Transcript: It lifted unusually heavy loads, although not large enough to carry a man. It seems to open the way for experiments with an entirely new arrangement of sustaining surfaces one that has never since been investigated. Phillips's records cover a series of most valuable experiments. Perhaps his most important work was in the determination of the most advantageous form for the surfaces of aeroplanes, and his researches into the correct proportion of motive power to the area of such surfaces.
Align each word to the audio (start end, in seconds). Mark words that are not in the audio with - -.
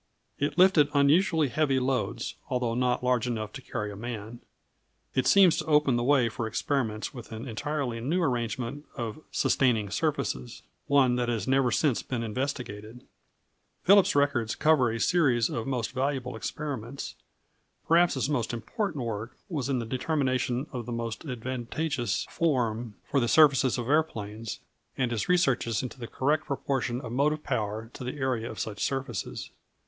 It 0.39 0.57
lifted 0.57 0.89
unusually 0.95 1.49
heavy 1.49 1.79
loads, 1.79 2.33
although 2.49 2.73
not 2.73 3.03
large 3.03 3.27
enough 3.27 3.53
to 3.53 3.61
carry 3.61 3.91
a 3.91 3.95
man. 3.95 4.39
It 5.13 5.27
seems 5.27 5.57
to 5.57 5.65
open 5.65 5.95
the 5.95 6.01
way 6.03 6.27
for 6.27 6.47
experiments 6.47 7.13
with 7.13 7.31
an 7.31 7.47
entirely 7.47 7.99
new 8.01 8.19
arrangement 8.23 8.85
of 8.95 9.19
sustaining 9.31 9.91
surfaces 9.91 10.63
one 10.87 11.17
that 11.17 11.29
has 11.29 11.47
never 11.47 11.69
since 11.69 12.01
been 12.01 12.23
investigated. 12.23 13.03
Phillips's 13.83 14.15
records 14.15 14.55
cover 14.55 14.89
a 14.91 14.99
series 14.99 15.51
of 15.51 15.67
most 15.67 15.91
valuable 15.91 16.35
experiments. 16.35 17.13
Perhaps 17.87 18.15
his 18.15 18.27
most 18.27 18.53
important 18.53 19.03
work 19.05 19.37
was 19.49 19.69
in 19.69 19.77
the 19.77 19.85
determination 19.85 20.65
of 20.71 20.87
the 20.87 20.91
most 20.91 21.25
advantageous 21.25 22.23
form 22.27 22.95
for 23.03 23.19
the 23.19 23.27
surfaces 23.27 23.77
of 23.77 23.87
aeroplanes, 23.87 24.61
and 24.97 25.11
his 25.11 25.29
researches 25.29 25.83
into 25.83 25.99
the 25.99 26.07
correct 26.07 26.45
proportion 26.47 27.01
of 27.01 27.11
motive 27.11 27.43
power 27.43 27.91
to 27.93 28.03
the 28.03 28.15
area 28.17 28.49
of 28.49 28.57
such 28.57 28.83
surfaces. 28.83 29.51